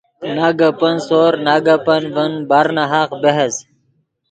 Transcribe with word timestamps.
نہ 0.35 0.47
گپن 0.59 0.95
سور 1.07 1.33
نہ 1.45 1.55
گپن 1.65 2.01
ڤین 2.13 2.33
برناحق 2.49 3.09
بحث 3.21 3.55